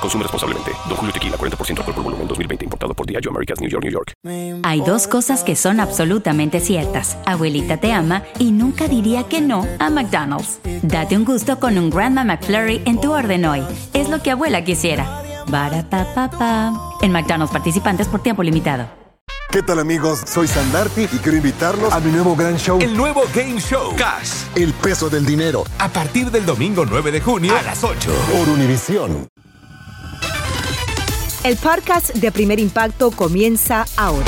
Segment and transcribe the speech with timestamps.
[0.00, 0.72] Consume responsablemente.
[0.88, 2.64] Don Julio Tequila, 40% alcohol por volumen, 2020.
[2.64, 4.12] Importado por Diageo Americas, New York, New York.
[4.64, 7.18] Hay dos cosas que son absolutamente ciertas.
[7.26, 10.60] Abuelita te ama y nunca diría que no a McDonald's.
[10.82, 13.62] Date un gusto con un Grandma McFlurry en tu orden hoy.
[13.92, 15.22] Es lo que abuela quisiera.
[15.48, 16.72] Barata
[17.02, 19.00] En McDonald's participantes por tiempo limitado.
[19.50, 20.20] ¿Qué tal amigos?
[20.26, 22.78] Soy Sandarti y quiero invitarlos a mi nuevo gran show.
[22.80, 23.96] El nuevo Game Show.
[23.96, 24.44] Cash.
[24.54, 25.64] El peso del dinero.
[25.80, 28.12] A partir del domingo 9 de junio a las 8.
[28.32, 29.26] Por Univisión.
[31.42, 34.26] El podcast de Primer Impacto comienza ahora.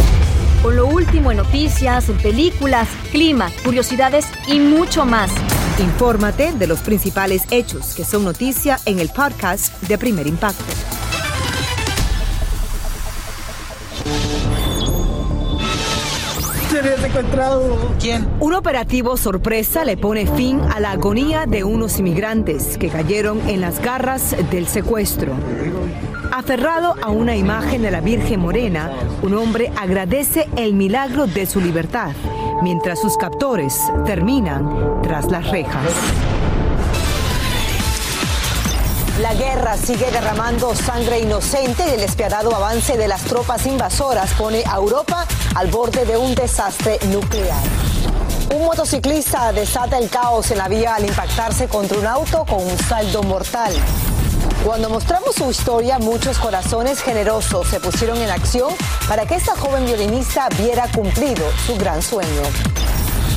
[0.62, 5.30] Con lo último en noticias, películas, clima, curiosidades y mucho más.
[5.78, 10.64] Infórmate de los principales hechos que son noticia en el podcast de Primer Impacto.
[18.00, 18.26] ¿Quién?
[18.41, 23.60] Un operativo sorpresa le pone fin a la agonía de unos inmigrantes que cayeron en
[23.60, 25.34] las garras del secuestro.
[26.34, 31.61] Aferrado a una imagen de la Virgen Morena, un hombre agradece el milagro de su
[31.61, 32.12] libertad,
[32.62, 35.92] mientras sus captores terminan tras las rejas.
[39.20, 44.64] La guerra sigue derramando sangre inocente y el despiadado avance de las tropas invasoras pone
[44.64, 47.60] a Europa al borde de un desastre nuclear.
[48.55, 52.78] Un motociclista desata el caos en la vía al impactarse contra un auto con un
[52.78, 53.75] saldo mortal.
[54.64, 58.72] Cuando mostramos su historia, muchos corazones generosos se pusieron en acción
[59.08, 62.42] para que esta joven violinista viera cumplido su gran sueño.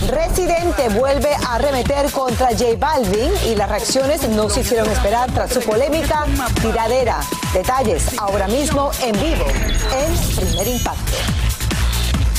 [0.08, 5.52] Residente vuelve a arremeter contra J Balvin y las reacciones no se hicieron esperar tras
[5.52, 6.26] su polémica
[6.62, 7.20] tiradera.
[7.54, 11.55] Detalles ahora mismo en vivo en Primer Impacto.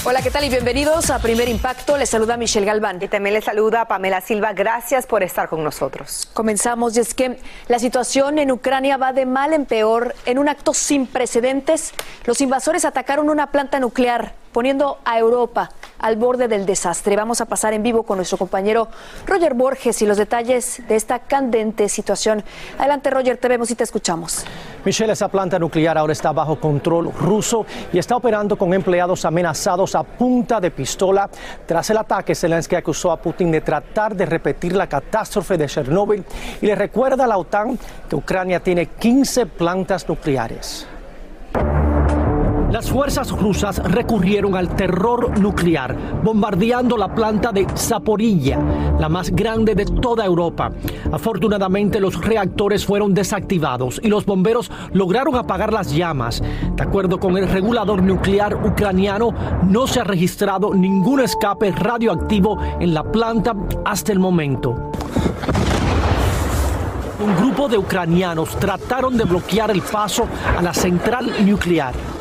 [0.09, 0.45] Hola, ¿qué tal?
[0.45, 1.97] Y bienvenidos a Primer Impacto.
[1.97, 3.03] Les saluda Michelle Galván.
[3.03, 4.53] Y también les saluda Pamela Silva.
[4.53, 6.29] Gracias por estar con nosotros.
[6.33, 10.15] Comenzamos y es que la situación en Ucrania va de mal en peor.
[10.25, 11.93] En un acto sin precedentes,
[12.25, 15.69] los invasores atacaron una planta nuclear poniendo a Europa
[15.99, 17.15] al borde del desastre.
[17.15, 18.89] Vamos a pasar en vivo con nuestro compañero
[19.27, 22.43] Roger Borges y los detalles de esta candente situación.
[22.79, 24.47] Adelante, Roger, te vemos y te escuchamos.
[24.83, 29.95] Michelle, esa planta nuclear ahora está bajo control ruso y está operando con empleados amenazados
[29.95, 31.29] a punta de pistola.
[31.67, 36.25] Tras el ataque, Zelensky acusó a Putin de tratar de repetir la catástrofe de Chernóbil
[36.63, 37.79] y le recuerda a la OTAN
[38.09, 40.89] que Ucrania tiene 15 plantas nucleares.
[42.77, 48.59] Las fuerzas rusas recurrieron al terror nuclear, bombardeando la planta de Zaporilla,
[49.01, 50.71] la más grande de toda Europa.
[51.11, 56.43] Afortunadamente los reactores fueron desactivados y los bomberos lograron apagar las llamas.
[56.75, 59.31] De acuerdo con el regulador nuclear ucraniano,
[59.63, 63.55] no se ha registrado ningún escape radioactivo en la planta
[63.87, 64.93] hasta el momento.
[67.25, 72.16] Un grupo de ucranianos trataron de bloquear el paso a la central nuclear.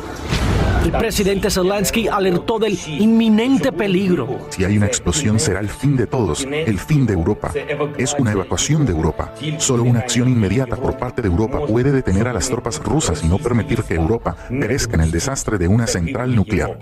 [0.86, 4.46] El presidente Zelensky alertó del inminente peligro.
[4.50, 7.50] Si hay una explosión será el fin de todos, el fin de Europa.
[7.98, 9.34] Es una evacuación de Europa.
[9.58, 13.26] Solo una acción inmediata por parte de Europa puede detener a las tropas rusas y
[13.26, 16.78] no permitir que Europa perezca en el desastre de una central nuclear.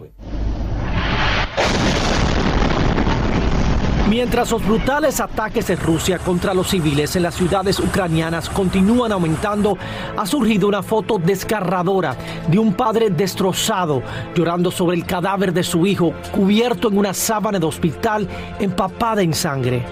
[4.15, 9.77] Mientras los brutales ataques de Rusia contra los civiles en las ciudades ucranianas continúan aumentando,
[10.17, 12.17] ha surgido una foto desgarradora
[12.47, 17.59] de un padre destrozado llorando sobre el cadáver de su hijo cubierto en una sábana
[17.59, 18.29] de hospital
[18.61, 19.85] empapada en sangre.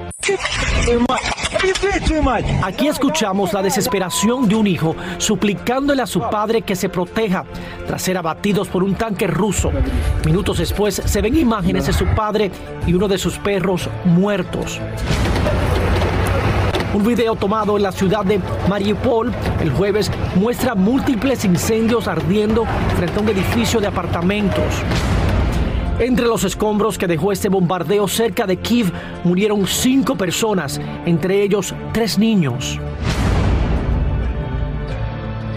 [2.62, 7.44] Aquí escuchamos la desesperación de un hijo suplicándole a su padre que se proteja
[7.86, 9.72] tras ser abatidos por un tanque ruso.
[10.24, 12.50] Minutos después se ven imágenes de su padre
[12.86, 14.80] y uno de sus perros muertos.
[16.94, 18.38] Un video tomado en la ciudad de
[18.68, 22.64] Mariupol el jueves muestra múltiples incendios ardiendo
[22.96, 24.82] frente a un edificio de apartamentos.
[26.02, 31.76] Entre los escombros que dejó este bombardeo cerca de Kiev murieron cinco personas, entre ellos
[31.92, 32.80] tres niños.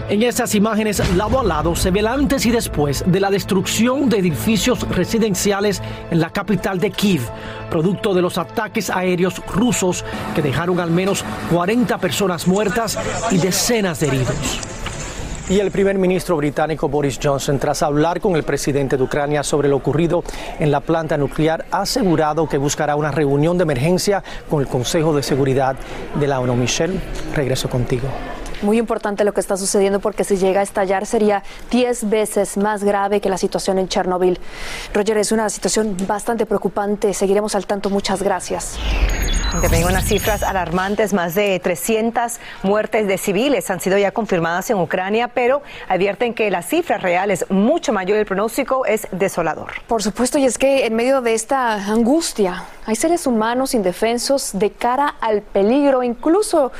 [0.08, 4.08] En estas imágenes lado a lado se ve el antes y después de la destrucción
[4.08, 5.82] de edificios residenciales
[6.12, 7.22] en la capital de Kiev,
[7.68, 10.04] producto de los ataques aéreos rusos
[10.36, 12.96] que dejaron al menos 40 personas muertas
[13.32, 14.60] y decenas de heridos.
[15.48, 19.68] Y el primer ministro británico Boris Johnson, tras hablar con el presidente de Ucrania sobre
[19.68, 20.24] lo ocurrido
[20.58, 25.14] en la planta nuclear, ha asegurado que buscará una reunión de emergencia con el Consejo
[25.14, 25.76] de Seguridad
[26.18, 26.56] de la ONU.
[26.56, 26.98] Michelle,
[27.32, 28.08] regreso contigo.
[28.62, 32.82] Muy importante lo que está sucediendo porque si llega a estallar sería 10 veces más
[32.82, 34.40] grave que la situación en Chernobyl.
[34.92, 37.14] Roger, es una situación bastante preocupante.
[37.14, 37.88] Seguiremos al tanto.
[37.88, 38.78] Muchas gracias.
[39.70, 41.12] Tengo unas cifras alarmantes.
[41.12, 46.50] Más de 300 muertes de civiles han sido ya confirmadas en Ucrania, pero advierten que
[46.50, 48.18] la cifra real es mucho mayor.
[48.18, 49.72] El pronóstico es desolador.
[49.86, 54.70] Por supuesto, y es que en medio de esta angustia hay seres humanos indefensos de
[54.72, 56.72] cara al peligro, incluso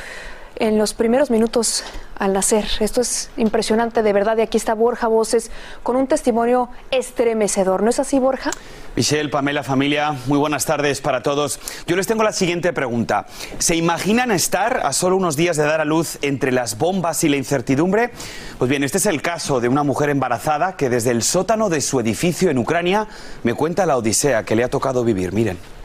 [0.57, 1.85] en los primeros minutos
[2.19, 2.65] al nacer.
[2.81, 4.37] Esto es impresionante, de verdad.
[4.39, 5.51] Y aquí está Borja Voces
[5.83, 7.83] con un testimonio estremecedor.
[7.83, 8.51] ¿No es así, Borja?
[8.97, 11.61] Michelle, Pamela, familia, muy buenas tardes para todos.
[11.87, 13.27] Yo les tengo la siguiente pregunta.
[13.59, 17.29] ¿Se imaginan estar a solo unos días de dar a luz entre las bombas y
[17.29, 18.11] la incertidumbre?
[18.59, 21.83] Pues bien, este es el caso de una mujer embarazada que desde el sótano de
[21.83, 23.07] su edificio en Ucrania
[23.43, 25.33] me cuenta la odisea que le ha tocado vivir.
[25.35, 25.76] Miren.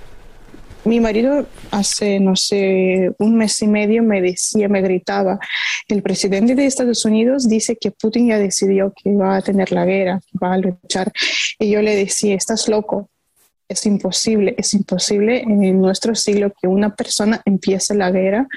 [0.83, 5.39] Mi marido hace, no sé, un mes y medio me decía, me gritaba,
[5.87, 9.85] el presidente de Estados Unidos dice que Putin ya decidió que va a tener la
[9.85, 11.11] guerra, que va a luchar.
[11.59, 13.09] Y yo le decía, estás loco,
[13.67, 18.47] es imposible, es imposible en nuestro siglo que una persona empiece la guerra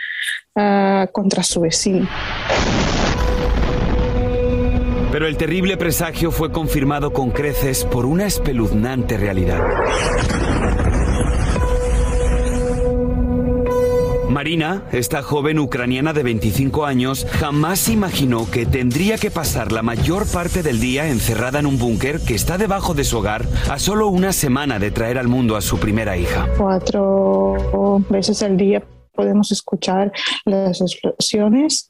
[0.54, 2.08] uh, contra su vecino.
[5.12, 9.60] Pero el terrible presagio fue confirmado con creces por una espeluznante realidad.
[14.28, 20.26] Marina, esta joven ucraniana de 25 años, jamás imaginó que tendría que pasar la mayor
[20.26, 24.08] parte del día encerrada en un búnker que está debajo de su hogar a solo
[24.08, 26.48] una semana de traer al mundo a su primera hija.
[26.56, 28.82] Cuatro veces al día
[29.12, 30.12] podemos escuchar
[30.44, 31.88] las explosiones,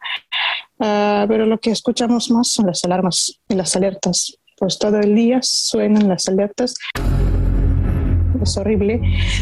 [0.78, 4.36] uh, pero lo que escuchamos más son las alarmas y las alertas.
[4.58, 6.74] Pues todo el día suenan las alertas
[8.44, 9.00] es horrible.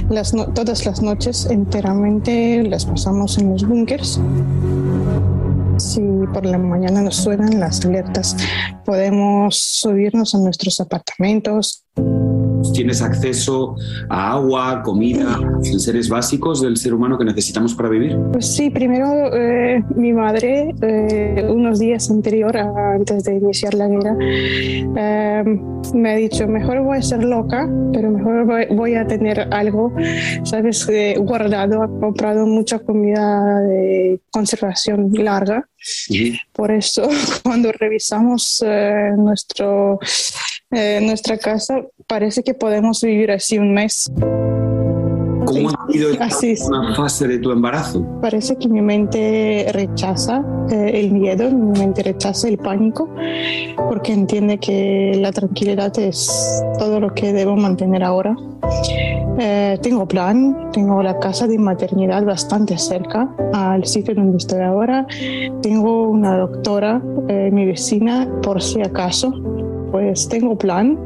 [0.08, 4.20] Las todas las noches enteramente las pasamos en los búnkers.
[5.76, 6.00] Si
[6.32, 8.37] por la mañana nos suenan las alertas,
[8.84, 11.84] podemos subirnos a nuestros apartamentos,
[12.70, 13.76] ¿Tienes acceso
[14.09, 15.38] a agua, comida,
[15.79, 18.17] seres básicos del ser humano que necesitamos para vivir?
[18.32, 23.88] Pues sí, primero eh, mi madre, eh, unos días anterior, a, antes de iniciar la
[23.88, 25.44] guerra, eh,
[25.94, 29.93] me ha dicho, mejor voy a ser loca, pero mejor voy, voy a tener algo,
[30.44, 30.88] ¿sabes?
[31.19, 35.69] guardado, ha comprado mucha comida de conservación larga.
[36.53, 37.09] Por eso,
[37.43, 38.64] cuando revisamos
[39.17, 39.99] nuestro
[40.75, 44.10] eh, nuestra casa, parece que podemos vivir así un mes.
[45.44, 48.04] ¿Cómo ha sido una fase de tu embarazo?
[48.20, 53.08] Parece que mi mente rechaza eh, el miedo, mi mente rechaza el pánico,
[53.88, 56.31] porque entiende que la tranquilidad es
[56.78, 58.37] todo lo que debo mantener ahora.
[59.38, 65.06] Eh, tengo plan, tengo la casa de maternidad bastante cerca al sitio donde estoy ahora.
[65.62, 69.32] Tengo una doctora, mi vecina, por si acaso,
[69.90, 70.99] pues tengo plan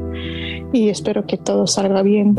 [0.71, 2.35] y espero que todo salga bien.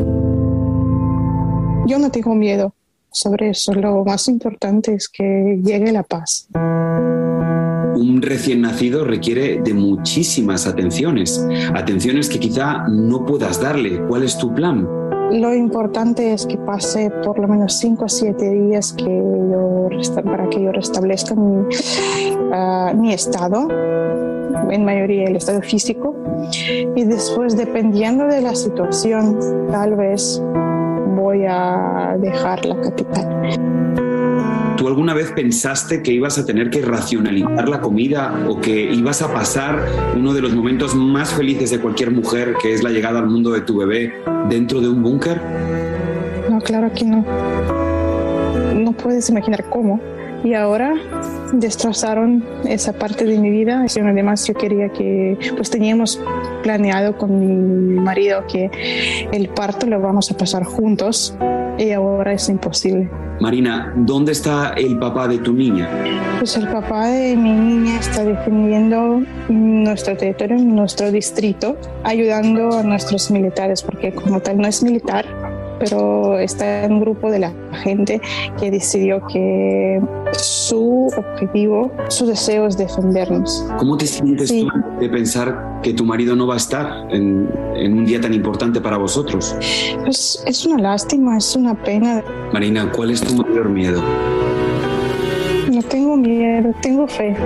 [1.87, 2.75] Yo no tengo miedo
[3.11, 6.49] sobre eso, lo más importante es que llegue la paz.
[6.55, 11.45] Un recién nacido requiere de muchísimas atenciones,
[11.75, 14.01] atenciones que quizá no puedas darle.
[14.07, 14.87] ¿Cuál es tu plan?
[15.33, 19.89] Lo importante es que pase por lo menos 5 o 7 días que yo,
[20.25, 21.67] para que yo restablezca mi,
[22.53, 23.69] ah, mi estado,
[24.71, 26.15] en mayoría el estado físico,
[26.95, 29.39] y después dependiendo de la situación,
[29.71, 30.43] tal vez
[31.17, 33.99] voy a dejar la capital.
[34.77, 39.23] ¿Tú alguna vez pensaste que ibas a tener que racionalizar la comida o que ibas
[39.23, 39.85] a pasar
[40.17, 43.51] uno de los momentos más felices de cualquier mujer, que es la llegada al mundo
[43.51, 44.15] de tu bebé,
[44.49, 45.41] dentro de un búnker?
[46.49, 47.25] No, claro que no.
[48.75, 50.01] No puedes imaginar cómo.
[50.45, 50.95] Y ahora
[51.53, 53.85] destrozaron esa parte de mi vida.
[53.85, 56.21] Además, yo quería que, pues teníamos
[56.63, 58.71] planeado con mi marido que
[59.33, 61.37] el parto lo vamos a pasar juntos
[61.79, 63.09] y ahora es imposible.
[63.41, 65.89] Marina, ¿dónde está el papá de tu niña?
[66.39, 73.31] Pues el papá de mi niña está defendiendo nuestro territorio, nuestro distrito, ayudando a nuestros
[73.31, 75.25] militares, porque como tal no es militar,
[75.79, 78.21] pero está en un grupo de la gente
[78.59, 80.01] que decidió que
[80.33, 83.65] su objetivo, su deseo es defendernos.
[83.79, 84.69] ¿Cómo te sientes tú
[85.01, 88.81] de pensar que tu marido no va a estar en, en, un día tan importante
[88.81, 89.57] para vosotros?
[90.05, 92.23] Pues es una lástima, es una pena.
[92.53, 94.03] Marina, ¿cuál es tu mayor miedo?
[95.71, 97.37] No tengo miedo, tengo fe.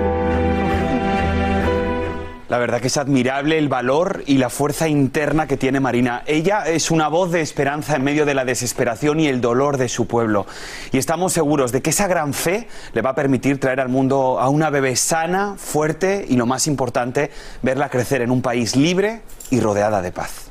[2.52, 6.23] La verdad que es admirable el valor y la fuerza interna que tiene Marina.
[6.26, 9.88] Ella es una voz de esperanza en medio de la desesperación y el dolor de
[9.88, 10.44] su pueblo.
[10.90, 14.38] Y estamos seguros de que esa gran fe le va a permitir traer al mundo
[14.38, 17.30] a una bebé sana, fuerte y, lo más importante,
[17.62, 20.50] verla crecer en un país libre y rodeada de paz.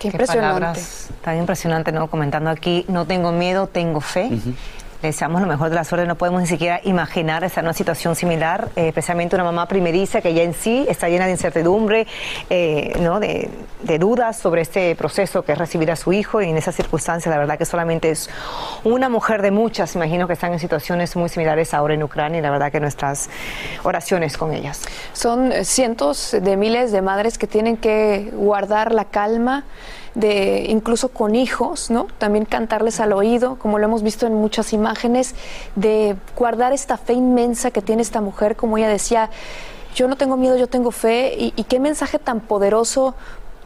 [0.00, 0.60] Qué impresionante.
[0.60, 2.08] palabras tan impresionante, ¿no?
[2.08, 4.30] Comentando aquí, no tengo miedo, tengo fe.
[5.02, 7.74] Le deseamos lo mejor de la suerte, no podemos ni siquiera imaginar estar en una
[7.74, 12.06] situación similar, eh, especialmente una mamá primeriza que ya en sí está llena de incertidumbre,
[12.48, 13.20] eh, ¿no?
[13.20, 13.50] de,
[13.82, 17.32] de dudas sobre este proceso que es recibir a su hijo y en esas circunstancias
[17.32, 18.30] la verdad que solamente es
[18.84, 22.42] una mujer de muchas, imagino que están en situaciones muy similares ahora en Ucrania y
[22.42, 23.28] la verdad que nuestras
[23.82, 24.82] oraciones con ellas.
[25.12, 29.64] Son cientos de miles de madres que tienen que guardar la calma
[30.16, 32.06] de incluso con hijos, ¿no?
[32.18, 35.34] También cantarles al oído, como lo hemos visto en muchas imágenes,
[35.76, 39.30] de guardar esta fe inmensa que tiene esta mujer, como ella decía,
[39.94, 43.14] yo no tengo miedo, yo tengo fe, y, qué mensaje tan poderoso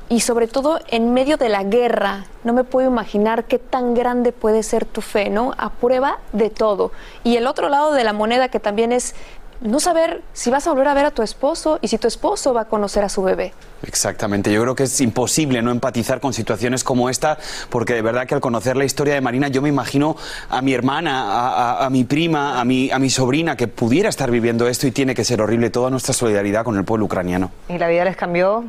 [0.09, 4.33] y sobre todo en medio de la guerra, no me puedo imaginar qué tan grande
[4.33, 5.55] puede ser tu fe, ¿no?
[5.57, 6.91] A prueba de todo.
[7.23, 9.15] Y el otro lado de la moneda que también es
[9.61, 12.55] no saber si vas a volver a ver a tu esposo y si tu esposo
[12.55, 13.53] va a conocer a su bebé.
[13.83, 17.39] Exactamente, yo creo que es imposible no empatizar con situaciones como esta,
[17.69, 20.17] porque de verdad que al conocer la historia de Marina, yo me imagino
[20.49, 21.49] a mi hermana, a,
[21.83, 24.91] a- a mi prima, a mi, a mi sobrina que pudiera estar viviendo esto y
[24.93, 27.51] tiene que ser horrible toda nuestra solidaridad con el pueblo ucraniano.
[27.69, 28.65] Y la vida les cambió.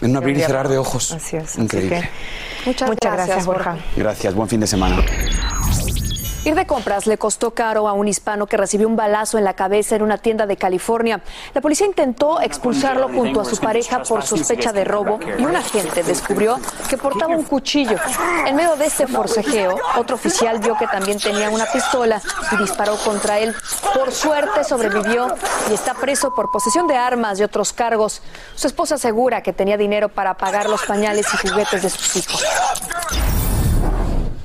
[0.00, 1.12] En un abrir y cerrar de ojos.
[1.12, 1.44] Así es.
[1.50, 2.00] así Increíble.
[2.00, 3.76] que Muchas, Muchas gracias, Borja.
[3.96, 4.96] Gracias, buen fin de semana.
[6.44, 9.54] Ir de compras le costó caro a un hispano que recibió un balazo en la
[9.54, 11.22] cabeza en una tienda de California.
[11.54, 16.02] La policía intentó expulsarlo junto a su pareja por sospecha de robo y un agente
[16.02, 16.60] descubrió
[16.90, 17.96] que portaba un cuchillo.
[18.46, 22.20] En medio de este forcejeo, otro oficial vio que también tenía una pistola
[22.52, 23.54] y disparó contra él.
[23.94, 25.34] Por suerte sobrevivió
[25.70, 28.20] y está preso por posesión de armas y otros cargos.
[28.54, 32.44] Su esposa asegura que tenía dinero para pagar los pañales y juguetes de sus hijos.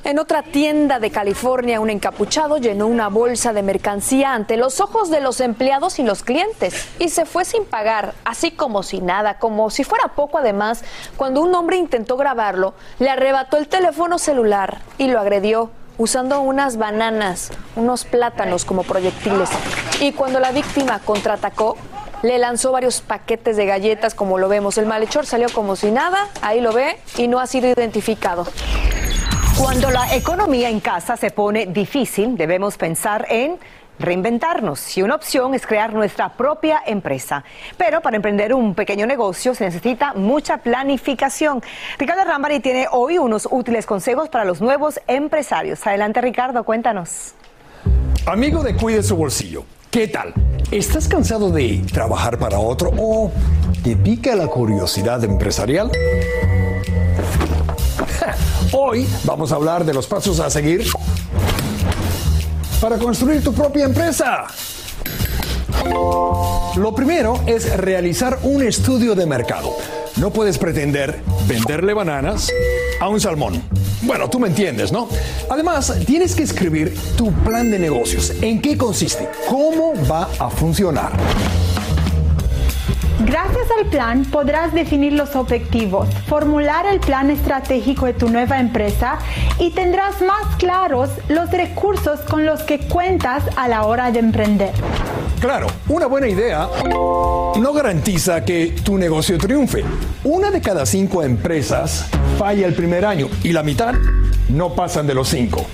[0.09, 5.11] En otra tienda de California, un encapuchado llenó una bolsa de mercancía ante los ojos
[5.11, 9.37] de los empleados y los clientes y se fue sin pagar, así como si nada,
[9.37, 10.83] como si fuera poco además,
[11.15, 16.77] cuando un hombre intentó grabarlo, le arrebató el teléfono celular y lo agredió usando unas
[16.77, 19.51] bananas, unos plátanos como proyectiles.
[19.99, 21.77] Y cuando la víctima contraatacó,
[22.23, 24.79] le lanzó varios paquetes de galletas como lo vemos.
[24.79, 28.47] El malhechor salió como si nada, ahí lo ve, y no ha sido identificado.
[29.59, 33.57] Cuando la economía en casa se pone difícil, debemos pensar en
[33.99, 37.43] reinventarnos y una opción es crear nuestra propia empresa.
[37.77, 41.61] Pero para emprender un pequeño negocio se necesita mucha planificación.
[41.97, 45.85] Ricardo Rambari tiene hoy unos útiles consejos para los nuevos empresarios.
[45.85, 47.33] Adelante Ricardo, cuéntanos.
[48.27, 50.33] Amigo de Cuide su bolsillo, ¿qué tal?
[50.71, 53.29] ¿Estás cansado de trabajar para otro o
[53.83, 55.91] te pica la curiosidad empresarial?
[58.71, 60.85] Hoy vamos a hablar de los pasos a seguir
[62.81, 64.45] para construir tu propia empresa.
[66.75, 69.75] Lo primero es realizar un estudio de mercado.
[70.17, 72.51] No puedes pretender venderle bananas
[72.99, 73.61] a un salmón.
[74.01, 75.09] Bueno, tú me entiendes, ¿no?
[75.49, 78.33] Además, tienes que escribir tu plan de negocios.
[78.41, 79.29] ¿En qué consiste?
[79.47, 81.11] ¿Cómo va a funcionar?
[83.25, 89.19] Gracias al plan podrás definir los objetivos, formular el plan estratégico de tu nueva empresa
[89.59, 94.71] y tendrás más claros los recursos con los que cuentas a la hora de emprender.
[95.41, 99.83] Claro, una buena idea no garantiza que tu negocio triunfe.
[100.23, 102.05] Una de cada cinco empresas
[102.37, 103.95] falla el primer año y la mitad
[104.47, 105.65] no pasan de los cinco.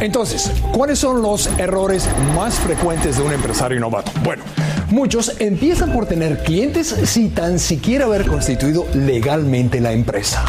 [0.00, 4.10] Entonces, ¿cuáles son los errores más frecuentes de un empresario novato?
[4.22, 4.42] Bueno,
[4.94, 10.44] muchos empiezan por tener clientes sin tan siquiera haber constituido legalmente la empresa.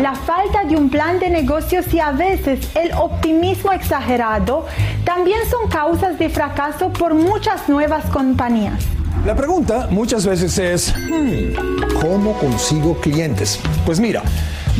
[0.00, 4.66] La falta de un plan de negocios y a veces el optimismo exagerado
[5.04, 8.82] también son causas de fracaso por muchas nuevas compañías.
[9.26, 13.60] La pregunta muchas veces es, hmm, ¿cómo consigo clientes?
[13.84, 14.22] Pues mira,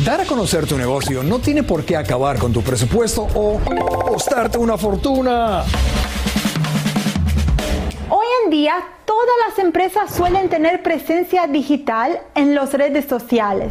[0.03, 3.59] dar a conocer tu negocio no tiene por qué acabar con tu presupuesto o
[4.03, 5.63] costarte una fortuna.
[8.09, 8.73] Hoy en día
[9.11, 13.69] todas las empresas suelen tener presencia digital en las redes sociales.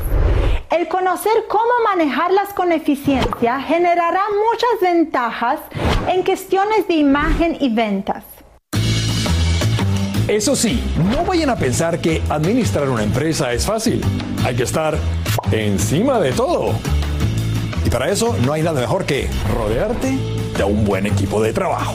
[0.70, 5.60] El conocer cómo manejarlas con eficiencia generará muchas ventajas
[6.08, 8.22] en cuestiones de imagen y ventas.
[10.28, 14.02] Eso sí, no vayan a pensar que administrar una empresa es fácil.
[14.44, 14.98] Hay que estar
[15.52, 16.74] encima de todo.
[17.86, 20.18] Y para eso no hay nada mejor que rodearte
[20.58, 21.94] de un buen equipo de trabajo.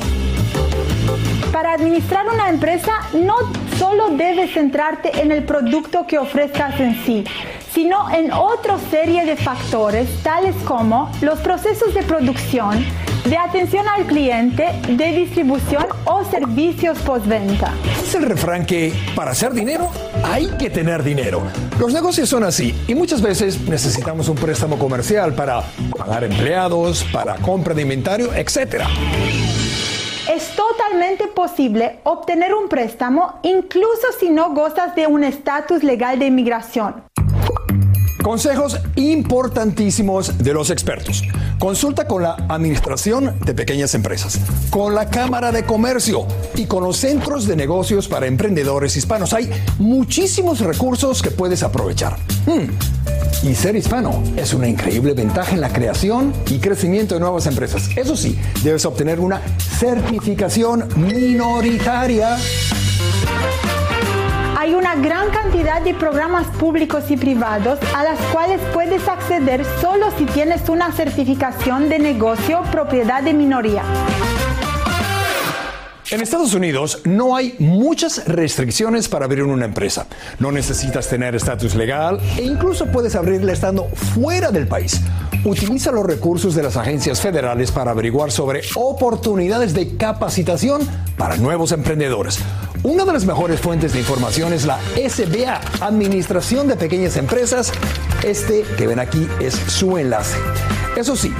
[1.52, 3.36] Para administrar una empresa no
[3.78, 7.24] solo debes centrarte en el producto que ofrezcas en sí,
[7.74, 12.86] sino en otra serie de factores tales como los procesos de producción,
[13.26, 17.74] de atención al cliente, de distribución o servicios postventa.
[18.02, 19.90] Es el refrán que para hacer dinero
[20.24, 21.42] hay que tener dinero.
[21.80, 25.62] Los negocios son así y muchas veces necesitamos un préstamo comercial para
[25.98, 28.84] pagar empleados, para compra de inventario, etc.
[30.28, 36.26] Es totalmente posible obtener un préstamo incluso si no gozas de un estatus legal de
[36.26, 37.04] inmigración.
[38.24, 41.22] Consejos importantísimos de los expertos.
[41.60, 44.40] Consulta con la Administración de Pequeñas Empresas,
[44.72, 49.32] con la Cámara de Comercio y con los centros de negocios para emprendedores hispanos.
[49.32, 52.18] Hay muchísimos recursos que puedes aprovechar.
[52.48, 52.72] Hmm.
[53.44, 57.90] Y ser hispano es una increíble ventaja en la creación y crecimiento de nuevas empresas.
[57.96, 59.40] Eso sí, debes obtener una
[59.80, 62.38] certificación minoritaria
[64.58, 70.10] hay una gran cantidad de programas públicos y privados a las cuales puedes acceder solo
[70.18, 73.84] si tienes una certificación de negocio propiedad de minoría.
[76.16, 80.08] En Estados Unidos no hay muchas restricciones para abrir una empresa.
[80.40, 85.02] No necesitas tener estatus legal e incluso puedes abrirla estando fuera del país.
[85.44, 91.74] Utiliza los recursos de las agencias federales para averiguar sobre oportunidades de capacitación para nuevos
[91.74, 92.40] emprendedores.
[92.84, 97.74] Una de las mejores fuentes de información es la SBA, Administración de Pequeñas Empresas.
[98.24, 100.38] Este que ven aquí es su enlace.
[100.96, 101.34] Eso sí,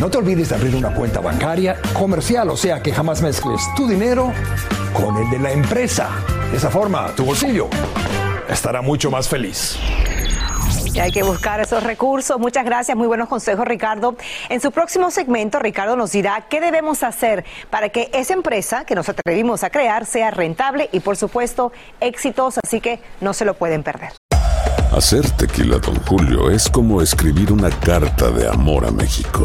[0.00, 3.86] no te olvides de abrir una cuenta bancaria comercial, o sea que jamás mezcles tu
[3.86, 4.32] dinero
[4.94, 6.08] con el de la empresa.
[6.50, 7.68] De esa forma, tu bolsillo
[8.48, 9.78] estará mucho más feliz.
[10.94, 12.40] Y hay que buscar esos recursos.
[12.40, 14.16] Muchas gracias, muy buenos consejos, Ricardo.
[14.48, 18.94] En su próximo segmento, Ricardo nos dirá qué debemos hacer para que esa empresa que
[18.94, 22.60] nos atrevimos a crear sea rentable y, por supuesto, exitosa.
[22.64, 24.12] Así que no se lo pueden perder.
[24.92, 29.44] Hacer tequila, don Julio, es como escribir una carta de amor a México.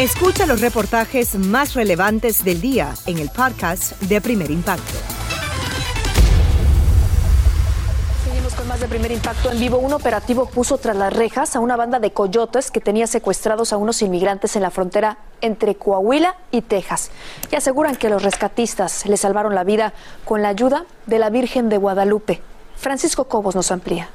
[0.00, 4.94] Escucha los reportajes más relevantes del día en el podcast de Primer Impacto.
[8.24, 9.76] Seguimos con más de Primer Impacto en vivo.
[9.76, 13.76] Un operativo puso tras las rejas a una banda de coyotes que tenía secuestrados a
[13.76, 17.10] unos inmigrantes en la frontera entre Coahuila y Texas.
[17.52, 19.92] Y aseguran que los rescatistas le salvaron la vida
[20.24, 22.40] con la ayuda de la Virgen de Guadalupe.
[22.74, 24.08] Francisco Cobos nos amplía.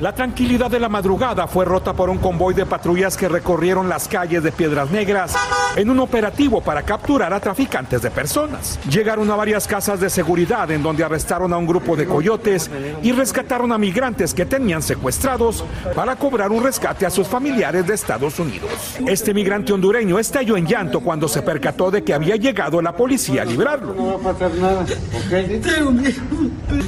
[0.00, 4.06] La tranquilidad de la madrugada fue rota por un convoy de patrullas que recorrieron las
[4.06, 5.34] calles de Piedras Negras
[5.74, 8.78] en un operativo para capturar a traficantes de personas.
[8.88, 12.70] Llegaron a varias casas de seguridad en donde arrestaron a un grupo de coyotes
[13.02, 15.64] y rescataron a migrantes que tenían secuestrados
[15.96, 18.70] para cobrar un rescate a sus familiares de Estados Unidos.
[19.04, 23.42] Este migrante hondureño estalló en llanto cuando se percató de que había llegado la policía
[23.42, 23.94] a librarlo.
[23.94, 24.86] No va a pasar nada.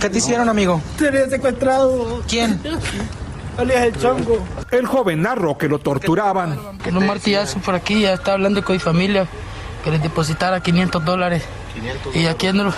[0.01, 0.81] ¿Qué te hicieron, amigo?
[0.99, 2.23] Te había secuestrado.
[2.29, 2.61] ¿Quién?
[3.57, 4.38] alias el chongo.
[4.71, 6.79] El joven narró que lo torturaban.
[6.79, 9.27] Que un martillazo por aquí, ya está hablando con mi familia,
[9.85, 11.43] que les depositara 500 dólares.
[12.14, 12.73] Y aquí ando,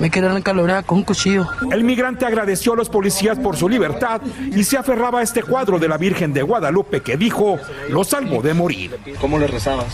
[0.00, 1.46] me quedaron calobrar con un cuchillo.
[1.70, 4.20] El migrante agradeció a los policías por su libertad
[4.54, 7.58] y se aferraba a este cuadro de la Virgen de Guadalupe que dijo
[7.88, 8.98] lo salvó de morir.
[9.20, 9.86] ¿Cómo le rezabas?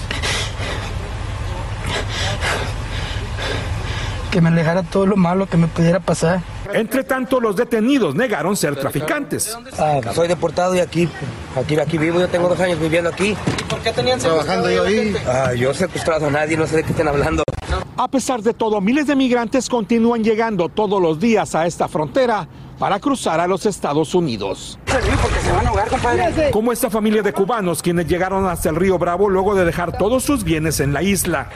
[4.30, 6.40] Que me alejara todo lo malo que me pudiera pasar.
[6.72, 9.56] Entre tanto, los detenidos negaron ser traficantes.
[9.76, 11.08] Ah, soy deportado y aquí,
[11.56, 12.20] aquí, aquí vivo.
[12.20, 13.30] Yo tengo dos años viviendo aquí.
[13.30, 15.16] ¿Y por qué tenían trabajando yo ahí?
[15.26, 17.42] Ah, yo he secuestrado a nadie, no sé de qué están hablando.
[17.96, 22.48] A pesar de todo, miles de migrantes continúan llegando todos los días a esta frontera
[22.80, 24.78] para cruzar a los Estados Unidos.
[26.50, 30.24] Como esta familia de cubanos quienes llegaron hasta el río Bravo luego de dejar todos
[30.24, 31.50] sus bienes en la isla.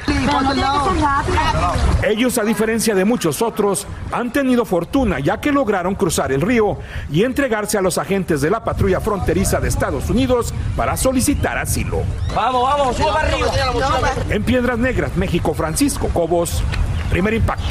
[2.06, 6.76] Ellos, a diferencia de muchos otros, han tenido fortuna ya que lograron cruzar el río
[7.10, 12.02] y entregarse a los agentes de la patrulla fronteriza de Estados Unidos para solicitar asilo.
[12.34, 14.12] Vamos, vamos, suba arriba.
[14.28, 16.62] En Piedras Negras, México, Francisco Cobos,
[17.08, 17.64] primer impacto.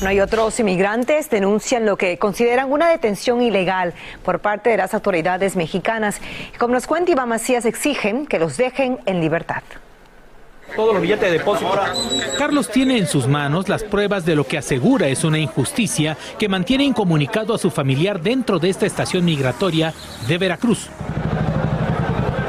[0.00, 4.92] No hay otros inmigrantes denuncian lo que consideran una detención ilegal por parte de las
[4.92, 6.20] autoridades mexicanas.
[6.58, 9.62] Como nos cuenta Iván Macías, exigen que los dejen en libertad.
[10.74, 11.72] Todos los billetes de depósito.
[12.36, 16.48] Carlos tiene en sus manos las pruebas de lo que asegura es una injusticia que
[16.48, 19.94] mantiene incomunicado a su familiar dentro de esta estación migratoria
[20.26, 20.90] de Veracruz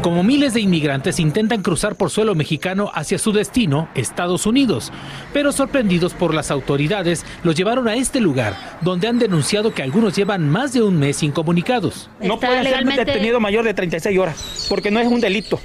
[0.05, 4.93] como miles de inmigrantes intentan cruzar por suelo mexicano hacia su destino, Estados Unidos.
[5.33, 10.15] Pero sorprendidos por las autoridades, los llevaron a este lugar, donde han denunciado que algunos
[10.15, 12.07] llevan más de un mes incomunicados.
[12.21, 15.59] No pueden ser detenidos mayor de 36 horas, porque no es un delito.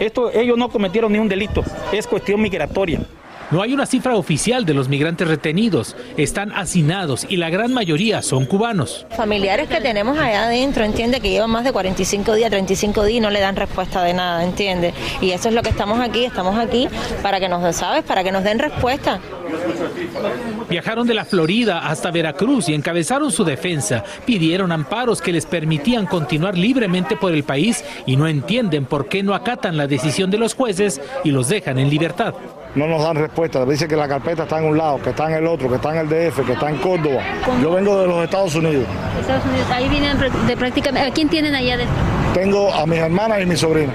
[0.00, 3.00] Esto, ellos no cometieron ni un delito, es cuestión migratoria.
[3.52, 5.94] No hay una cifra oficial de los migrantes retenidos.
[6.16, 9.04] Están hacinados y la gran mayoría son cubanos.
[9.14, 13.20] Familiares que tenemos allá adentro, entiende, que llevan más de 45 días, 35 días y
[13.20, 14.94] no le dan respuesta de nada, entiende.
[15.20, 16.88] Y eso es lo que estamos aquí, estamos aquí
[17.22, 18.04] para que nos, ¿sabes?
[18.04, 19.20] Para que nos den respuesta.
[20.70, 24.02] Viajaron de la Florida hasta Veracruz y encabezaron su defensa.
[24.24, 29.22] Pidieron amparos que les permitían continuar libremente por el país y no entienden por qué
[29.22, 32.32] no acatan la decisión de los jueces y los dejan en libertad
[32.74, 33.64] no nos dan respuesta.
[33.64, 35.90] Dice que la carpeta está en un lado, que está en el otro, que está
[35.90, 37.22] en el DF, que está en Córdoba.
[37.60, 38.86] Yo vengo de los Estados Unidos.
[39.20, 41.08] Estados Unidos, ahí vienen de prácticamente.
[41.08, 41.96] ¿A quién tienen allá adentro?
[42.34, 43.94] Tengo a mis hermanas y mi sobrina.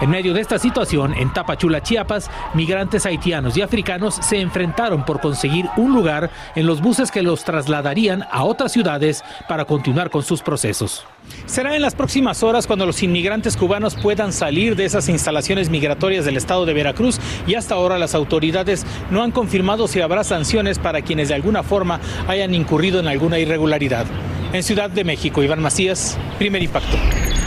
[0.00, 5.20] En medio de esta situación, en Tapachula, Chiapas, migrantes haitianos y africanos se enfrentaron por
[5.20, 10.22] conseguir un lugar en los buses que los trasladarían a otras ciudades para continuar con
[10.22, 11.06] sus procesos.
[11.46, 16.24] Será en las próximas horas cuando los inmigrantes cubanos puedan salir de esas instalaciones migratorias
[16.24, 20.78] del estado de Veracruz y hasta ahora las autoridades no han confirmado si habrá sanciones
[20.78, 24.06] para quienes de alguna forma hayan incurrido en alguna irregularidad.
[24.52, 26.96] En Ciudad de México, Iván Macías, primer impacto.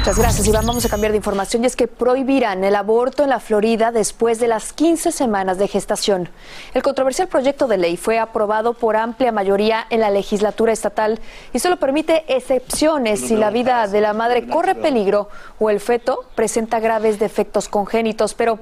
[0.07, 0.65] Muchas gracias, Iván.
[0.65, 4.39] Vamos a cambiar de información y es que prohibirán el aborto en la Florida después
[4.39, 6.29] de las 15 semanas de gestación.
[6.73, 11.19] El controversial proyecto de ley fue aprobado por amplia mayoría en la legislatura estatal
[11.51, 15.27] y solo permite excepciones si la vida de la madre corre peligro
[15.59, 18.59] o el feto presenta graves defectos congénitos, pero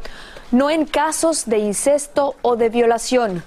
[0.49, 3.43] no en casos de incesto o de violación.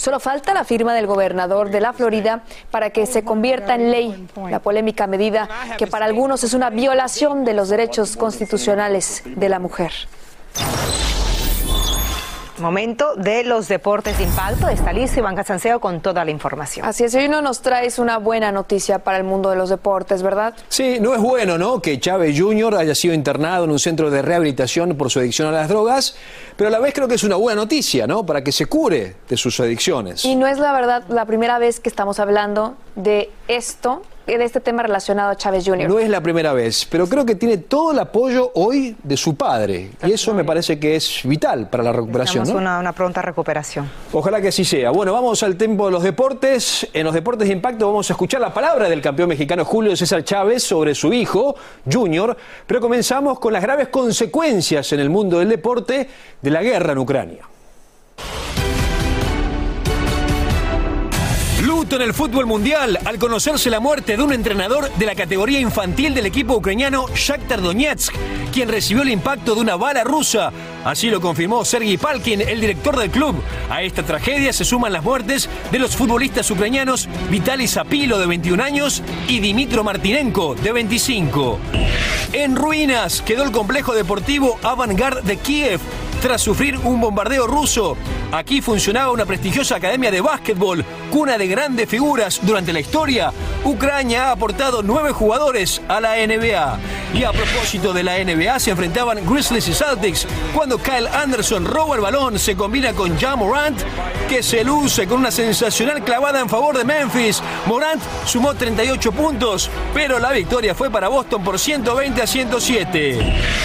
[0.00, 4.28] Solo falta la firma del gobernador de la Florida para que se convierta en ley
[4.48, 9.58] la polémica medida que para algunos es una violación de los derechos constitucionales de la
[9.58, 9.92] mujer.
[12.60, 14.68] Momento de los deportes de impacto.
[14.68, 16.86] Está listo Iván Casanseo con toda la información.
[16.86, 20.22] Así es, hoy no nos traes una buena noticia para el mundo de los deportes,
[20.22, 20.54] ¿verdad?
[20.68, 21.80] Sí, no es bueno, ¿no?
[21.80, 22.76] Que Chávez Jr.
[22.76, 26.16] haya sido internado en un centro de rehabilitación por su adicción a las drogas,
[26.56, 28.24] pero a la vez creo que es una buena noticia, ¿no?
[28.26, 30.24] Para que se cure de sus adicciones.
[30.24, 34.02] Y no es la verdad la primera vez que estamos hablando de esto
[34.38, 35.88] de este tema relacionado a Chávez Jr.
[35.88, 39.34] No es la primera vez, pero creo que tiene todo el apoyo hoy de su
[39.34, 39.90] padre.
[40.06, 42.46] Y eso me parece que es vital para la recuperación.
[42.48, 42.54] ¿no?
[42.54, 43.90] Una, una, pronta recuperación.
[44.12, 44.90] Ojalá que así sea.
[44.90, 46.88] Bueno, vamos al tiempo de los deportes.
[46.92, 50.24] En los deportes de impacto vamos a escuchar la palabra del campeón mexicano Julio César
[50.24, 51.54] Chávez sobre su hijo,
[51.90, 52.36] Junior.
[52.66, 56.08] Pero comenzamos con las graves consecuencias en el mundo del deporte
[56.40, 57.50] de la guerra en Ucrania.
[61.80, 66.14] En el fútbol mundial al conocerse la muerte de un entrenador de la categoría infantil
[66.14, 68.14] del equipo ucraniano Shakhtar Donetsk,
[68.52, 70.52] quien recibió el impacto de una bala rusa.
[70.84, 73.42] Así lo confirmó Sergei Palkin, el director del club.
[73.70, 78.62] A esta tragedia se suman las muertes de los futbolistas ucranianos Vitaly Zapilo, de 21
[78.62, 81.58] años, y Dimitro Martinenko, de 25.
[82.34, 85.80] En ruinas quedó el complejo deportivo Avangard de Kiev
[86.20, 87.96] tras sufrir un bombardeo ruso.
[88.32, 93.32] Aquí funcionaba una prestigiosa academia de básquetbol, cuna de grandes figuras durante la historia.
[93.64, 96.99] Ucrania ha aportado nueve jugadores a la NBA.
[97.12, 101.96] Y a propósito de la NBA, se enfrentaban Grizzlies y Celtics cuando Kyle Anderson roba
[101.96, 103.80] el balón, se combina con John Morant,
[104.28, 107.42] que se luce con una sensacional clavada en favor de Memphis.
[107.66, 113.18] Morant sumó 38 puntos, pero la victoria fue para Boston por 120 a 107.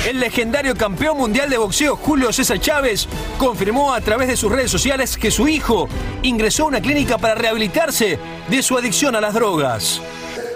[0.09, 4.71] El legendario campeón mundial de boxeo Julio César Chávez confirmó a través de sus redes
[4.71, 5.87] sociales que su hijo
[6.23, 8.17] ingresó a una clínica para rehabilitarse
[8.49, 10.01] de su adicción a las drogas.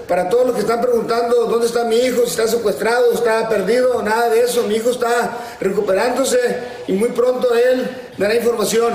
[0.10, 4.02] Para todos los que están preguntando dónde está mi hijo, si está secuestrado, está perdido,
[4.02, 4.64] nada de eso.
[4.64, 6.40] Mi hijo está recuperándose
[6.88, 8.94] y muy pronto él dará información.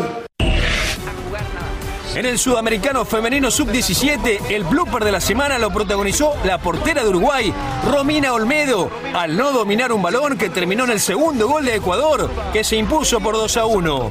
[2.14, 7.08] En el sudamericano femenino sub-17, el blooper de la semana lo protagonizó la portera de
[7.08, 7.52] Uruguay,
[7.90, 12.30] Romina Olmedo, al no dominar un balón que terminó en el segundo gol de Ecuador,
[12.52, 14.10] que se impuso por 2 a 1.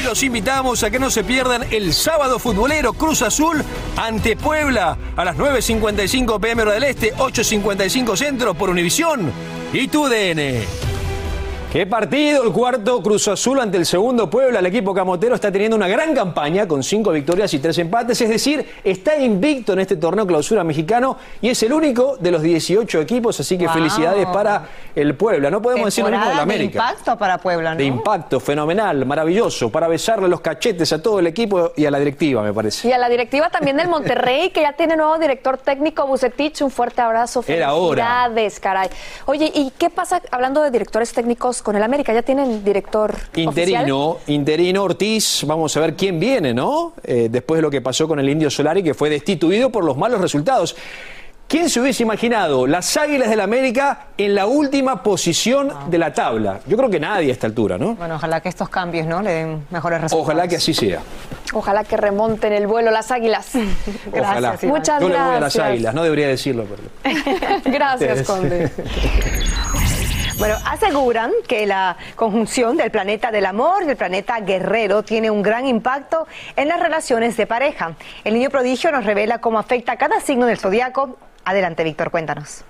[0.00, 3.62] Y los invitamos a que no se pierdan el sábado futbolero Cruz Azul
[3.98, 9.30] ante Puebla a las 9.55 pm del Este, 8.55 Centro por Univisión
[9.70, 10.64] y tu DN.
[11.74, 14.60] Qué partido, el cuarto Cruz Azul ante el segundo Puebla.
[14.60, 18.28] El equipo camotero está teniendo una gran campaña con cinco victorias y tres empates, es
[18.28, 23.00] decir, está invicto en este torneo clausura mexicano y es el único de los 18
[23.00, 23.74] equipos, así que Wow.
[23.74, 25.50] felicidades para el Puebla.
[25.50, 26.90] No podemos decir lo mismo de la Temporada de América.
[26.90, 27.78] impacto para Puebla, ¿no?
[27.78, 31.98] De impacto, fenomenal, maravilloso, para besarle los cachetes a todo el equipo y a la
[31.98, 32.86] directiva, me parece.
[32.86, 36.62] Y a la directiva también del Monterrey, que ya tiene nuevo director técnico, Bucetich.
[36.62, 37.42] Un fuerte abrazo.
[37.48, 38.04] Era hora.
[38.04, 38.88] Felicidades, caray.
[39.26, 42.12] Oye, ¿y qué pasa hablando de directores técnicos con el América?
[42.12, 43.48] ¿Ya tienen director oficial?
[43.48, 46.92] Interino, interino Ortiz, vamos a ver quién viene, ¿no?
[47.02, 49.96] Eh, después de lo que pasó con el Indio Solari, que fue destituido por los
[49.96, 50.76] malos resultados.
[51.46, 56.60] ¿Quién se hubiese imaginado las Águilas del América en la última posición de la tabla?
[56.66, 57.94] Yo creo que nadie a esta altura, ¿no?
[57.94, 60.26] Bueno, ojalá que estos cambios no le den mejores resultados.
[60.26, 61.00] Ojalá que así sea.
[61.52, 63.52] Ojalá que remonten el vuelo las águilas.
[64.12, 64.58] Ojalá.
[64.62, 65.66] Muchas Yo le voy a las gracias.
[65.66, 67.14] Águilas, no debería decirlo, pero...
[67.64, 68.72] Gracias, Conde.
[70.36, 75.42] Bueno, aseguran que la conjunción del planeta del amor y del planeta guerrero tiene un
[75.42, 77.94] gran impacto en las relaciones de pareja.
[78.24, 81.16] El niño prodigio nos revela cómo afecta cada signo del zodiaco.
[81.44, 82.64] Adelante, Víctor, cuéntanos.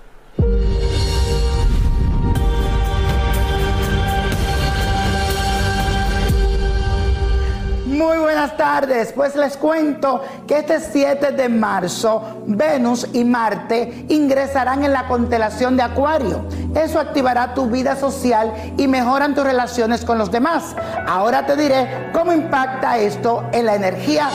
[7.95, 14.83] Muy buenas tardes, pues les cuento que este 7 de marzo Venus y Marte ingresarán
[14.83, 16.45] en la constelación de Acuario.
[16.75, 20.75] Eso activará tu vida social y mejoran tus relaciones con los demás.
[21.07, 24.29] Ahora te diré cómo impacta esto en la energía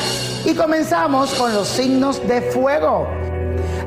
[0.47, 3.07] y comenzamos con los signos de fuego.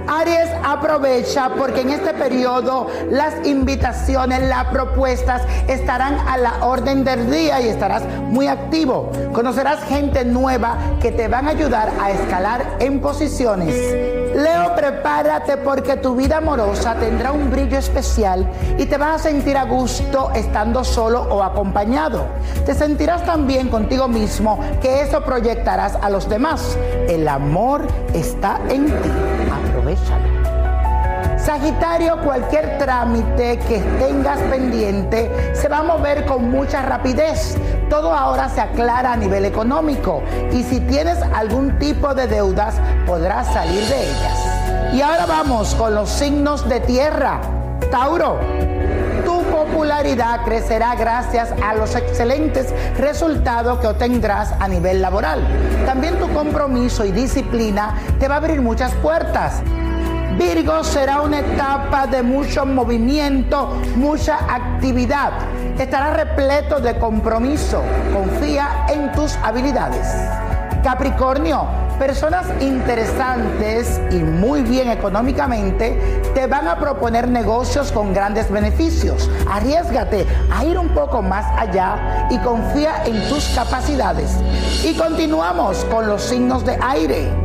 [0.07, 7.29] Aries aprovecha porque en este periodo las invitaciones, las propuestas estarán a la orden del
[7.31, 9.11] día y estarás muy activo.
[9.33, 14.13] Conocerás gente nueva que te van a ayudar a escalar en posiciones.
[14.35, 19.55] Leo, prepárate porque tu vida amorosa tendrá un brillo especial y te vas a sentir
[19.55, 22.25] a gusto estando solo o acompañado.
[22.65, 26.75] Te sentirás también contigo mismo que eso proyectarás a los demás.
[27.07, 29.72] El amor está en ti.
[31.37, 37.57] Sagitario, cualquier trámite que tengas pendiente se va a mover con mucha rapidez.
[37.89, 42.75] Todo ahora se aclara a nivel económico y si tienes algún tipo de deudas
[43.05, 44.93] podrás salir de ellas.
[44.93, 47.41] Y ahora vamos con los signos de tierra.
[47.91, 48.39] Tauro,
[49.25, 55.45] tu popularidad crecerá gracias a los excelentes resultados que obtendrás a nivel laboral.
[55.85, 59.61] También tu compromiso y disciplina te va a abrir muchas puertas.
[60.37, 65.31] Virgo será una etapa de mucho movimiento, mucha actividad.
[65.77, 67.83] Estará repleto de compromiso.
[68.11, 70.07] Confía en tus habilidades.
[70.83, 71.67] Capricornio,
[71.99, 79.29] personas interesantes y muy bien económicamente te van a proponer negocios con grandes beneficios.
[79.49, 84.31] Arriesgate a ir un poco más allá y confía en tus capacidades.
[84.83, 87.42] Y continuamos con los signos de aire.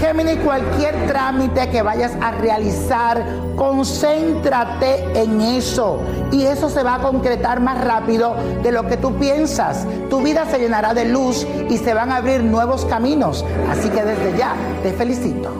[0.00, 3.24] Géminis, cualquier trámite que vayas a realizar,
[3.56, 6.00] concéntrate en eso.
[6.32, 9.86] Y eso se va a concretar más rápido de lo que tú piensas.
[10.10, 13.44] Tu vida se llenará de luz y se van a abrir nuevos caminos.
[13.70, 15.50] Así que desde ya te felicito.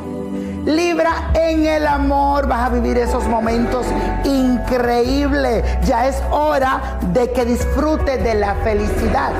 [0.66, 3.87] Libra en el amor, vas a vivir esos momentos
[4.25, 5.64] increíbles.
[5.87, 9.31] Ya es hora de que disfrutes de la felicidad.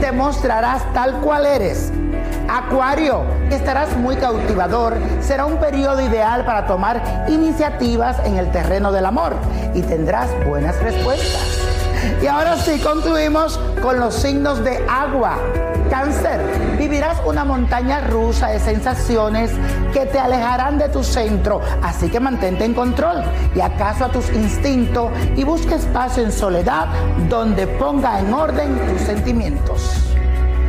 [0.00, 1.90] Te mostrarás tal cual eres.
[2.48, 4.96] Acuario, estarás muy cautivador.
[5.20, 9.34] Será un periodo ideal para tomar iniciativas en el terreno del amor
[9.74, 11.58] y tendrás buenas respuestas.
[12.22, 15.38] Y ahora sí, concluimos con los signos de agua.
[15.88, 16.40] Cáncer,
[16.78, 19.50] vivirás una montaña rusa de sensaciones
[19.92, 23.22] que te alejarán de tu centro, así que mantente en control
[23.54, 26.88] y acaso a tus instintos y busca espacio en soledad
[27.28, 30.13] donde ponga en orden tus sentimientos.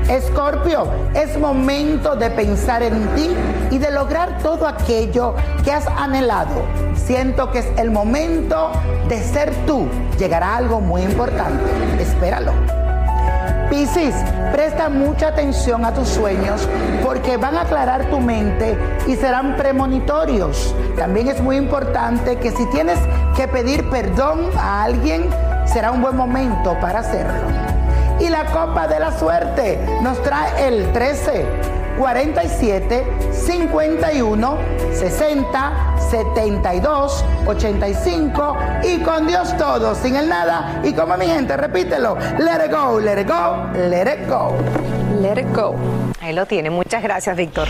[0.10, 3.36] Escorpio, es momento de pensar en ti
[3.72, 6.62] y de lograr todo aquello que has anhelado.
[6.96, 8.72] Siento que es el momento
[9.10, 9.88] de ser tú.
[10.20, 11.63] Llegará algo muy importante.
[12.00, 12.52] Espéralo.
[13.70, 14.13] Piscis,
[14.52, 16.70] presta mucha atención a tus sueños
[17.04, 20.76] porque van a aclarar tu mente y serán premonitorios.
[20.96, 23.00] También es muy importante que si tienes
[23.36, 25.28] que pedir perdón a alguien,
[25.65, 27.64] será un buen momento para hacerlo.
[28.19, 31.45] Y la copa de la suerte nos trae el 13,
[31.97, 34.58] 47 51
[34.93, 40.82] 60 72 85 y con Dios todo, sin el nada.
[40.84, 44.56] Y como mi gente, repítelo, let it go, let it go, let it go.
[45.21, 45.75] Let it go.
[46.21, 46.69] Ahí lo tiene.
[46.69, 47.67] Muchas gracias, Víctor.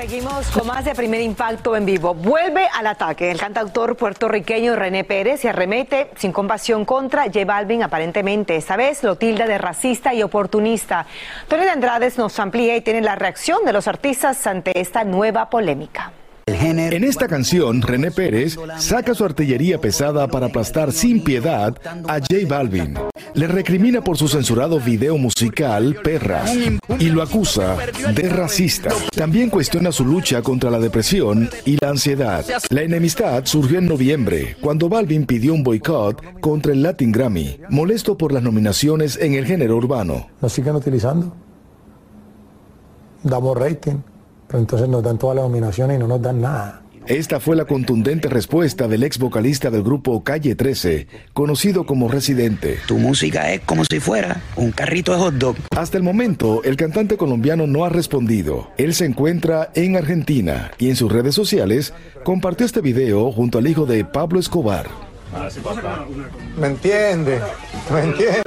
[0.00, 2.14] Seguimos con más de primer impacto en vivo.
[2.14, 7.82] Vuelve al ataque el cantautor puertorriqueño René Pérez y arremete sin compasión contra J Balvin,
[7.82, 8.56] aparentemente.
[8.56, 11.04] Esta vez lo tilda de racista y oportunista.
[11.48, 15.50] Tony de Andrades nos amplía y tiene la reacción de los artistas ante esta nueva
[15.50, 16.12] polémica.
[16.52, 21.76] En esta canción, René Pérez saca su artillería pesada para aplastar sin piedad
[22.08, 22.94] a J Balvin.
[23.34, 26.52] Le recrimina por su censurado video musical Perras
[26.98, 27.76] y lo acusa
[28.14, 28.90] de racista.
[29.14, 32.44] También cuestiona su lucha contra la depresión y la ansiedad.
[32.70, 38.18] La enemistad surgió en noviembre, cuando Balvin pidió un boicot contra el Latin Grammy, molesto
[38.18, 40.26] por las nominaciones en el género urbano.
[40.42, 41.32] Nos siguen utilizando.
[43.22, 43.98] Damos rating.
[44.50, 46.82] Pero entonces nos dan todas las nominaciones y no nos dan nada.
[47.06, 52.78] Esta fue la contundente respuesta del ex vocalista del grupo Calle 13, conocido como Residente.
[52.88, 55.56] Tu música es como si fuera un carrito de hot dog.
[55.76, 58.70] Hasta el momento, el cantante colombiano no ha respondido.
[58.76, 63.68] Él se encuentra en Argentina y en sus redes sociales compartió este video junto al
[63.68, 65.09] hijo de Pablo Escobar.
[66.58, 67.40] ¿Me entiende?
[67.92, 68.42] ¿Me entiende?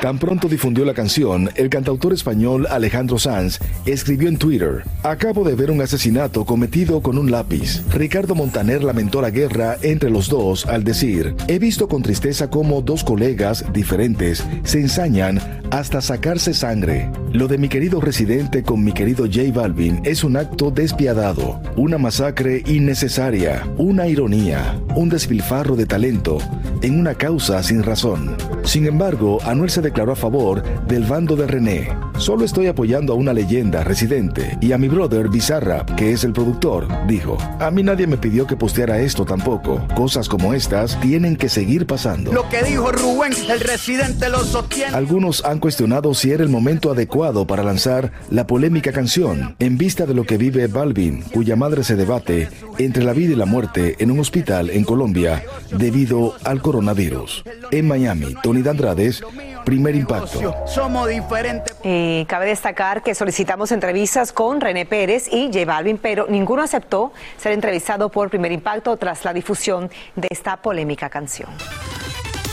[0.00, 5.54] Tan pronto difundió la canción, el cantautor español Alejandro Sanz escribió en Twitter, acabo de
[5.54, 7.82] ver un asesinato cometido con un lápiz.
[7.92, 12.82] Ricardo Montaner lamentó la guerra entre los dos al decir, he visto con tristeza cómo
[12.82, 17.08] dos colegas diferentes se ensañan hasta sacarse sangre.
[17.32, 21.96] Lo de mi querido residente con mi querido J Balvin es un acto despiadado, una
[21.96, 28.36] masacre innecesaria, una ironía, un despilfarro de talento en una causa sin razón.
[28.64, 31.96] Sin embargo, Anuel se declaró a favor del bando de René.
[32.18, 36.32] Solo estoy apoyando a una leyenda residente y a mi brother Bizarra, que es el
[36.32, 37.38] productor, dijo.
[37.60, 39.86] A mí nadie me pidió que posteara esto tampoco.
[39.94, 42.32] Cosas como estas tienen que seguir pasando.
[42.32, 44.96] Lo que dijo Rubén, el residente lo sostiene.
[44.96, 50.04] Algunos han cuestionado si era el momento adecuado para lanzar la polémica canción en vista
[50.04, 53.96] de lo que vive Balvin, cuya madre se debate entre la vida y la muerte
[54.00, 55.44] en un hospital en Colombia
[55.92, 57.44] debido al coronavirus.
[57.70, 59.22] En Miami, Tony Dandrades,
[59.64, 60.54] primer impacto.
[60.66, 61.76] Somos diferentes.
[61.84, 67.12] Y cabe destacar que solicitamos entrevistas con René Pérez y J Balvin, pero ninguno aceptó
[67.36, 71.50] ser entrevistado por primer impacto tras la difusión de esta polémica canción.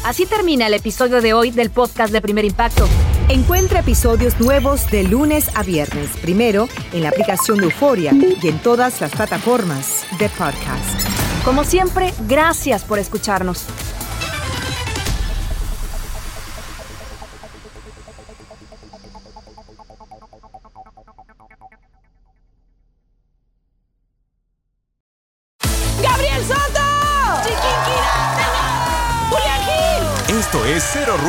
[0.03, 2.87] Así termina el episodio de hoy del podcast de Primer Impacto.
[3.29, 8.59] Encuentra episodios nuevos de lunes a viernes, primero en la aplicación de Euforia y en
[8.59, 11.18] todas las plataformas de podcast.
[11.45, 13.65] Como siempre, gracias por escucharnos.